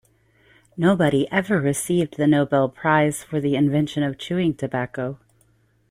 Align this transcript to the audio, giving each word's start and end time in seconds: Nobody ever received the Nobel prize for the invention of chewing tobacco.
Nobody 0.77 1.29
ever 1.31 1.61
received 1.61 2.17
the 2.17 2.25
Nobel 2.25 2.67
prize 2.69 3.23
for 3.23 3.39
the 3.39 3.55
invention 3.55 4.01
of 4.01 4.17
chewing 4.17 4.55
tobacco. 4.55 5.19